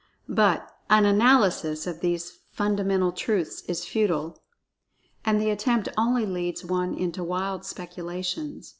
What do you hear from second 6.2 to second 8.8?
leads one into wild speculations.